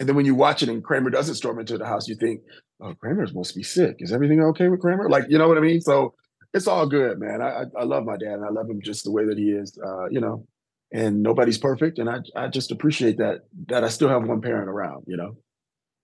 [0.00, 2.40] and then when you watch it and Kramer doesn't storm into the house, you think,
[2.82, 3.96] oh, Kramer's supposed to be sick.
[3.98, 5.08] Is everything okay with Kramer?
[5.08, 5.80] Like, you know what I mean?
[5.82, 6.14] So
[6.54, 7.42] it's all good, man.
[7.42, 9.78] I, I, love my dad and I love him just the way that he is,
[9.84, 10.46] uh, you know,
[10.92, 11.98] and nobody's perfect.
[11.98, 15.36] And I, I just appreciate that, that I still have one parent around, you know?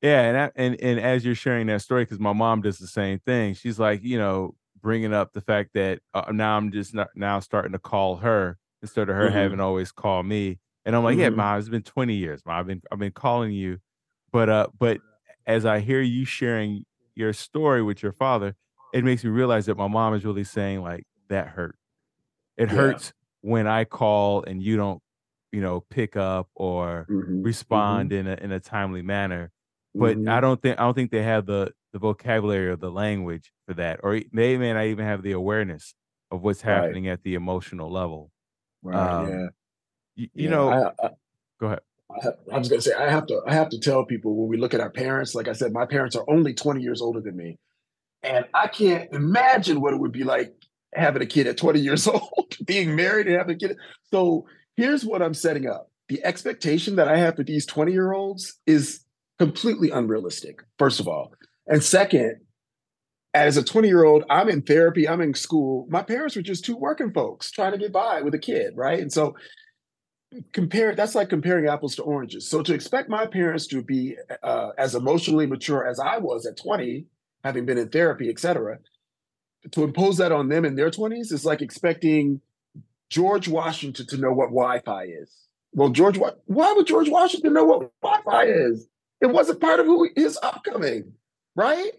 [0.03, 0.23] Yeah.
[0.23, 3.19] And, I, and, and as you're sharing that story, cause my mom does the same
[3.21, 3.55] thing.
[3.55, 7.41] She's like, you know, bringing up the fact that uh, now I'm just not now
[7.41, 9.37] starting to call her instead of her mm-hmm.
[9.37, 10.59] having always call me.
[10.85, 11.23] And I'm like, mm-hmm.
[11.23, 12.43] yeah, mom, it's been 20 years.
[12.47, 13.79] Mom, I've been I've been calling you.
[14.33, 14.99] But uh, but
[15.47, 16.85] as I hear you sharing
[17.17, 18.55] your story with your father,
[18.93, 21.77] it makes me realize that my mom is really saying, like, that hurt.
[22.57, 22.77] It yeah.
[22.77, 23.13] hurts
[23.47, 25.01] when I call and you don't,
[25.53, 27.21] you know, pick up or mm-hmm.
[27.21, 27.43] mm-hmm.
[27.43, 28.27] respond mm-hmm.
[28.27, 29.53] in a in a timely manner.
[29.95, 30.29] But mm-hmm.
[30.29, 33.75] I don't think I don't think they have the the vocabulary or the language for
[33.75, 35.95] that, or they may not even have the awareness
[36.31, 37.13] of what's happening right.
[37.13, 38.31] at the emotional level.
[38.83, 38.97] Right.
[38.97, 39.47] Um, yeah
[40.17, 41.11] you, you yeah, know, I, I,
[41.61, 41.81] go ahead.
[42.11, 44.49] I, I was going to say I have to I have to tell people when
[44.49, 45.35] we look at our parents.
[45.35, 47.59] Like I said, my parents are only 20 years older than me,
[48.23, 50.55] and I can't imagine what it would be like
[50.95, 53.77] having a kid at 20 years old, being married and having a kid.
[54.11, 54.47] So
[54.77, 55.91] here's what I'm setting up.
[56.09, 59.01] The expectation that I have for these 20 year olds is
[59.39, 61.33] completely unrealistic, first of all.
[61.67, 62.41] And second,
[63.35, 65.87] as a 20 year old, I'm in therapy, I'm in school.
[65.91, 69.01] My parents were just two working folks trying to get by with a kid, right?
[69.01, 69.35] And so
[70.53, 74.71] compare that's like comparing apples to oranges so to expect my parents to be uh,
[74.77, 77.07] as emotionally mature as i was at 20
[77.45, 78.79] having been in therapy etc
[79.73, 82.41] to impose that on them in their 20s is like expecting
[83.11, 85.33] george washington to know what wi-fi is
[85.73, 88.89] well george why would george washington know what wi-fi is
[89.21, 91.13] it wasn't part of who his upcoming
[91.55, 91.93] right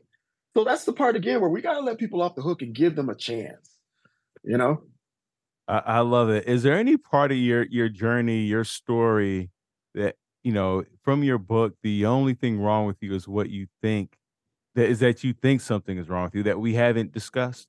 [0.55, 2.73] so that's the part again where we got to let people off the hook and
[2.73, 3.77] give them a chance
[4.47, 4.81] you know?
[5.67, 6.47] I, I love it.
[6.47, 9.51] Is there any part of your your journey, your story
[9.93, 11.75] that you know from your book?
[11.83, 14.16] The only thing wrong with you is what you think.
[14.77, 17.67] That is that you think something is wrong with you that we haven't discussed.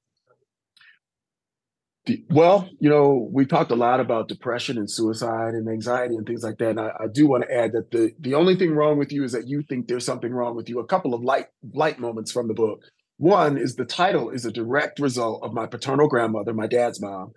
[2.29, 6.42] Well, you know, we talked a lot about depression and suicide and anxiety and things
[6.42, 6.68] like that.
[6.68, 9.25] And I, I, do want to add that the the only thing wrong with you
[9.25, 10.81] is that you think there's something wrong with you.
[10.81, 12.83] A couple of light light moments from the book.
[13.16, 17.33] One is the title is a direct result of my paternal grandmother, my dad's mom,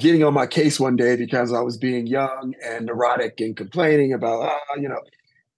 [0.00, 4.14] getting on my case one day because I was being young and neurotic and complaining
[4.14, 5.02] about, ah, you know,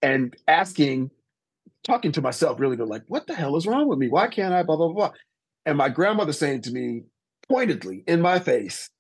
[0.03, 1.13] and asking,
[1.85, 4.09] talking to myself really, like, what the hell is wrong with me?
[4.09, 4.63] Why can't I?
[4.63, 5.13] Blah blah blah.
[5.67, 7.03] And my grandmother saying to me,
[7.49, 8.91] pointedly in my face,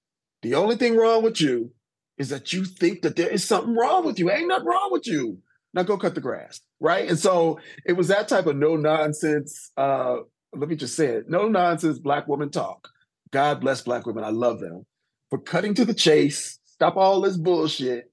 [0.42, 1.72] the only thing wrong with you
[2.18, 4.30] is that you think that there is something wrong with you.
[4.30, 5.38] Ain't nothing wrong with you.
[5.72, 6.60] Now go cut the grass.
[6.80, 7.08] Right.
[7.08, 9.72] And so it was that type of no nonsense.
[9.76, 10.18] Uh,
[10.54, 12.88] let me just say it no nonsense black woman talk.
[13.32, 14.22] God bless black women.
[14.22, 14.86] I love them
[15.30, 16.60] for cutting to the chase.
[16.64, 18.10] Stop all this bullshit.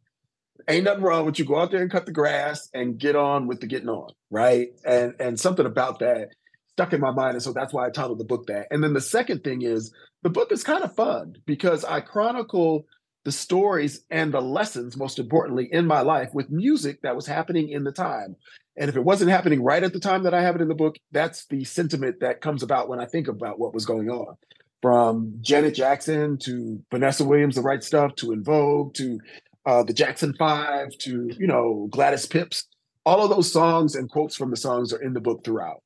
[0.67, 1.45] Ain't nothing wrong with you.
[1.45, 4.11] Go out there and cut the grass and get on with the getting on.
[4.29, 4.69] Right.
[4.85, 6.29] And and something about that
[6.71, 7.33] stuck in my mind.
[7.33, 8.67] And so that's why I titled the book that.
[8.71, 9.93] And then the second thing is
[10.23, 12.85] the book is kind of fun because I chronicle
[13.23, 17.69] the stories and the lessons, most importantly, in my life with music that was happening
[17.69, 18.35] in the time.
[18.77, 20.75] And if it wasn't happening right at the time that I have it in the
[20.75, 24.37] book, that's the sentiment that comes about when I think about what was going on.
[24.81, 29.19] From Janet Jackson to Vanessa Williams, The Right Stuff, to En Vogue, to
[29.65, 32.67] uh, the Jackson Five, to, you know, Gladys Pips.
[33.05, 35.81] All of those songs and quotes from the songs are in the book throughout.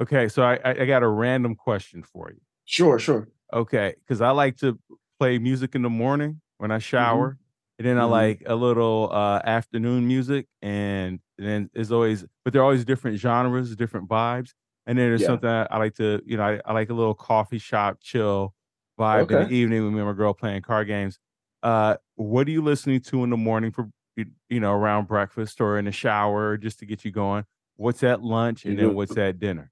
[0.00, 2.40] Okay, so I, I got a random question for you.
[2.64, 3.28] Sure, sure.
[3.52, 4.78] Okay, because I like to
[5.18, 6.82] play music in the morning when I mm-hmm.
[6.82, 7.78] shower, mm-hmm.
[7.78, 8.12] and then mm-hmm.
[8.12, 13.16] I like a little uh, afternoon music, and, then it's always, but they're always different
[13.16, 14.50] genres, different vibes.
[14.86, 15.26] And then there's yeah.
[15.28, 18.54] something I, like to, you know, I, I, like a little coffee shop chill
[18.98, 19.42] vibe okay.
[19.42, 21.20] in the evening with me and my girl playing card games.
[21.62, 25.78] Uh, what are you listening to in the morning for, you know, around breakfast or
[25.78, 27.44] in the shower just to get you going?
[27.76, 29.70] What's at lunch and then what's at dinner?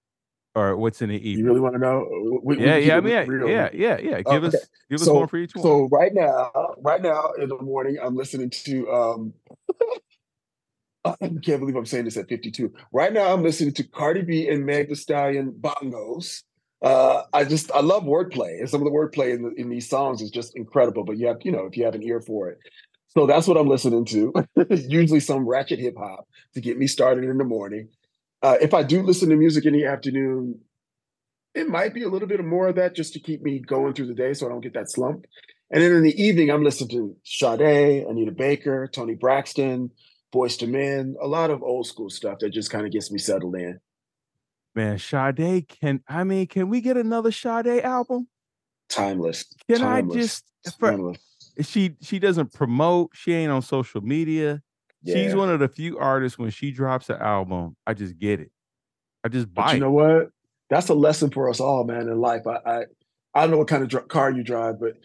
[0.56, 1.44] or what's in the evening?
[1.44, 2.40] You really want to know?
[2.42, 4.22] We, yeah, we yeah, I mean, yeah, yeah, yeah, yeah.
[4.22, 4.56] Give okay.
[4.56, 5.62] us, give us so, one for each one.
[5.62, 8.90] So right now, right now in the morning, I'm listening to.
[8.90, 9.34] um
[11.04, 12.72] I can't believe I'm saying this at 52.
[12.90, 16.42] Right now, I'm listening to Cardi B and Meg Thee Stallion bongos.
[16.82, 19.88] Uh, I just I love wordplay, and some of the wordplay in, the, in these
[19.88, 21.04] songs is just incredible.
[21.04, 22.58] But you have, you know, if you have an ear for it,
[23.08, 24.32] so that's what I'm listening to.
[24.70, 27.88] Usually some ratchet hip hop to get me started in the morning.
[28.42, 30.60] Uh, if I do listen to music in the afternoon,
[31.54, 34.08] it might be a little bit more of that just to keep me going through
[34.08, 35.24] the day so I don't get that slump.
[35.70, 39.90] And then in the evening, I'm listening to Sade, Anita Baker, Toni Braxton,
[40.34, 43.18] Boyz II Men, a lot of old school stuff that just kind of gets me
[43.18, 43.80] settled in.
[44.76, 48.28] Man, Sade, can I mean, can we get another Sade album?
[48.90, 49.46] Timeless.
[49.68, 50.14] Can Timeless.
[50.14, 51.14] I just for,
[51.62, 54.62] she she doesn't promote, she ain't on social media.
[55.02, 55.14] Yeah.
[55.14, 58.50] She's one of the few artists when she drops an album, I just get it.
[59.24, 59.80] I just buy but you it.
[59.80, 60.28] know what?
[60.68, 62.46] That's a lesson for us all, man, in life.
[62.46, 62.84] I I,
[63.34, 64.98] I don't know what kind of dr- car you drive, but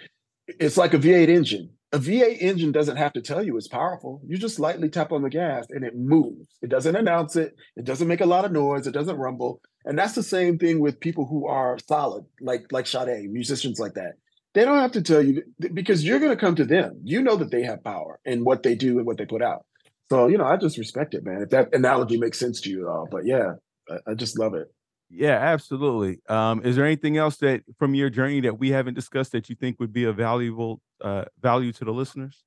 [0.47, 1.69] it's like a V8 engine.
[1.93, 4.21] A V8 engine doesn't have to tell you it's powerful.
[4.25, 6.47] You just lightly tap on the gas and it moves.
[6.61, 7.55] It doesn't announce it.
[7.75, 8.87] It doesn't make a lot of noise.
[8.87, 9.61] It doesn't rumble.
[9.83, 13.95] And that's the same thing with people who are solid, like like Sade, musicians like
[13.95, 14.13] that.
[14.53, 16.99] They don't have to tell you because you're going to come to them.
[17.03, 19.65] You know that they have power and what they do and what they put out.
[20.09, 21.41] So, you know, I just respect it, man.
[21.41, 23.07] If that analogy makes sense to you at all.
[23.09, 23.53] But yeah,
[23.89, 24.67] I, I just love it.
[25.13, 26.19] Yeah, absolutely.
[26.29, 29.55] Um, is there anything else that from your journey that we haven't discussed that you
[29.55, 32.43] think would be a valuable uh, value to the listeners?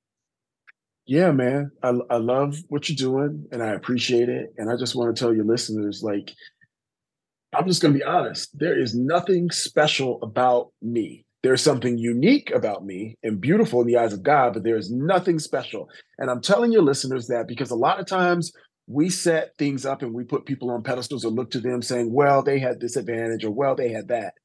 [1.05, 1.71] Yeah, man.
[1.83, 4.53] I, I love what you're doing and I appreciate it.
[4.57, 6.33] And I just want to tell your listeners, like,
[7.53, 8.57] I'm just going to be honest.
[8.57, 11.23] There is nothing special about me.
[11.43, 14.91] There's something unique about me and beautiful in the eyes of God, but there is
[14.91, 15.87] nothing special.
[16.17, 18.51] And I'm telling your listeners that because a lot of times
[18.87, 22.13] we set things up and we put people on pedestals or look to them saying,
[22.13, 24.35] well, they had this advantage or well, they had that.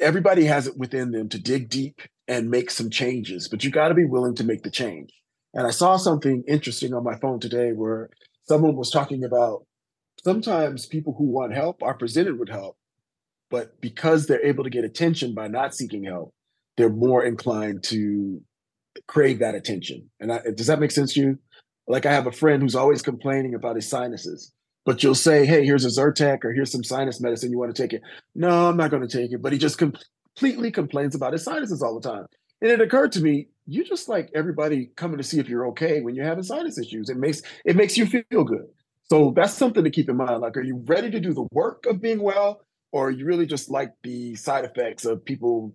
[0.00, 3.88] Everybody has it within them to dig deep and make some changes, but you got
[3.88, 5.10] to be willing to make the change.
[5.54, 8.10] And I saw something interesting on my phone today where
[8.48, 9.66] someone was talking about
[10.24, 12.76] sometimes people who want help are presented with help,
[13.50, 16.32] but because they're able to get attention by not seeking help,
[16.76, 18.40] they're more inclined to
[19.06, 20.10] crave that attention.
[20.20, 21.38] And I, does that make sense to you?
[21.88, 24.52] Like I have a friend who's always complaining about his sinuses,
[24.84, 27.50] but you'll say, "Hey, here's a Zyrtec or here's some sinus medicine.
[27.50, 28.02] You want to take it?"
[28.34, 29.42] No, I'm not going to take it.
[29.42, 29.94] But he just com-
[30.36, 32.26] completely complains about his sinuses all the time.
[32.60, 36.00] And it occurred to me, you just like everybody coming to see if you're okay
[36.00, 37.08] when you're having sinus issues.
[37.08, 38.66] It makes it makes you feel good.
[39.04, 40.40] So that's something to keep in mind.
[40.40, 43.70] Like, are you ready to do the work of being well, or you really just
[43.70, 45.74] like the side effects of people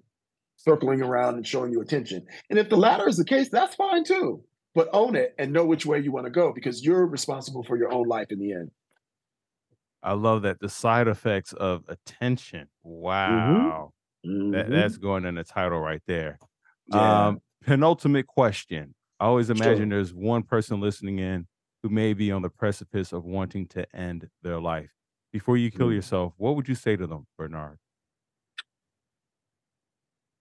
[0.58, 2.26] circling around and showing you attention.
[2.50, 4.44] And if the latter is the case, that's fine too.
[4.78, 7.78] But own it and know which way you want to go because you're responsible for
[7.78, 8.70] your own life in the end.
[10.04, 12.68] I love that the side effects of attention.
[12.84, 13.94] Wow.
[14.24, 14.52] Mm-hmm.
[14.52, 15.04] That, that's mm-hmm.
[15.04, 16.38] going in the title right there.
[16.94, 17.26] Yeah.
[17.26, 18.94] Um, penultimate question.
[19.20, 19.98] I always imagine sure.
[19.98, 21.48] there's one person listening in
[21.82, 24.92] who may be on the precipice of wanting to end their life.
[25.34, 25.96] Before you kill mm.
[25.96, 27.80] yourself, what would you say to them, Bernard?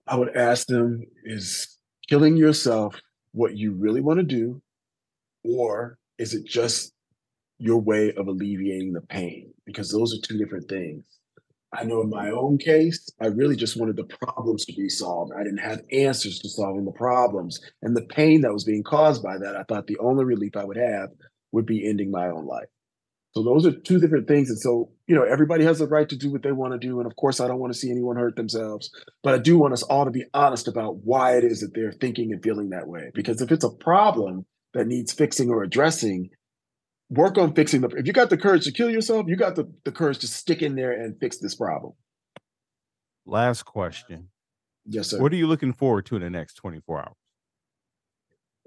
[0.07, 3.01] I would ask them is killing yourself
[3.37, 4.62] what you really want to do?
[5.45, 6.93] Or is it just
[7.59, 9.53] your way of alleviating the pain?
[9.66, 11.05] Because those are two different things.
[11.72, 15.32] I know in my own case, I really just wanted the problems to be solved.
[15.37, 17.61] I didn't have answers to solving the problems.
[17.82, 20.64] And the pain that was being caused by that, I thought the only relief I
[20.64, 21.11] would have
[21.53, 22.68] would be ending my own life.
[23.37, 24.49] So those are two different things.
[24.49, 27.01] And so, you know, everybody has the right to do what they want to do.
[27.01, 28.91] And of course, I don't want to see anyone hurt themselves.
[29.22, 31.93] But I do want us all to be honest about why it is that they're
[31.93, 33.11] thinking and feeling that way.
[33.12, 36.30] Because if it's a problem that needs fixing or addressing,
[37.11, 39.70] work on fixing the if you got the courage to kill yourself, you got the,
[39.84, 41.93] the courage to stick in there and fix this problem.
[43.26, 44.30] Last question.
[44.87, 45.20] Yes, sir.
[45.20, 47.16] What are you looking forward to in the next 24 hours?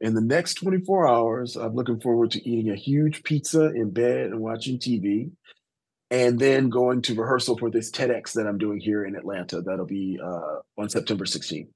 [0.01, 4.27] In the next 24 hours, I'm looking forward to eating a huge pizza in bed
[4.27, 5.31] and watching TV,
[6.09, 9.61] and then going to rehearsal for this TEDx that I'm doing here in Atlanta.
[9.61, 11.67] That'll be uh, on September 16th.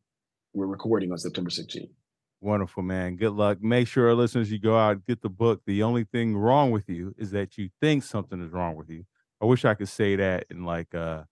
[0.54, 1.90] We're recording on September 16th.
[2.40, 3.16] Wonderful, man.
[3.16, 3.62] Good luck.
[3.62, 5.62] Make sure, listeners, you go out get the book.
[5.66, 9.06] The only thing wrong with you is that you think something is wrong with you.
[9.42, 11.24] I wish I could say that in like uh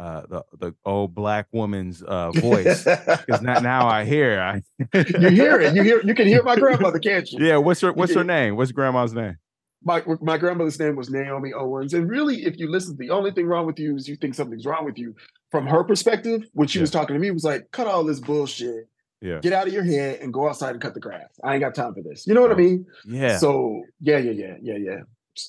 [0.00, 4.62] uh, the the old black woman's uh, voice because now, now I hear I
[4.94, 7.46] you hear it you hear you can hear my grandmother can't you?
[7.46, 8.56] Yeah what's her what's her name?
[8.56, 9.36] What's grandma's name?
[9.84, 13.46] My my grandmother's name was Naomi Owens and really if you listen the only thing
[13.46, 15.14] wrong with you is you think something's wrong with you.
[15.50, 16.84] From her perspective when she yeah.
[16.84, 18.88] was talking to me was like cut all this bullshit.
[19.20, 19.40] Yeah.
[19.40, 21.28] Get out of your head and go outside and cut the grass.
[21.44, 22.26] I ain't got time for this.
[22.26, 22.86] You know what oh, I mean?
[23.04, 23.36] Yeah.
[23.36, 25.00] So yeah yeah yeah yeah yeah.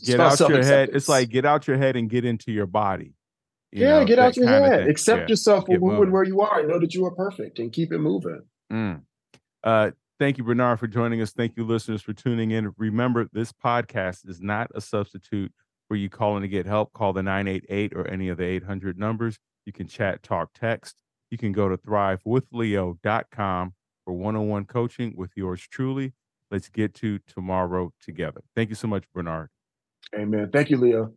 [0.04, 3.14] Get out your head it's like get out your head and get into your body
[3.72, 4.88] yeah, know, get out your head.
[4.88, 5.28] Accept yeah.
[5.28, 6.63] yourself for who and where you are.
[6.63, 8.41] Know that you are perfect and keep it moving.
[8.72, 9.01] Mm.
[9.63, 11.32] Uh, thank you, Bernard, for joining us.
[11.32, 12.74] Thank you, listeners, for tuning in.
[12.78, 15.51] Remember, this podcast is not a substitute
[15.88, 16.93] for you calling to get help.
[16.93, 19.39] Call the 988 or any of the 800 numbers.
[19.65, 20.95] You can chat, talk, text.
[21.30, 23.74] You can go to thrivewithleo.com
[24.05, 26.13] for one on one coaching with yours truly.
[26.49, 28.41] Let's get to tomorrow together.
[28.55, 29.49] Thank you so much, Bernard.
[30.13, 30.49] Amen.
[30.51, 31.13] Thank you, Leo.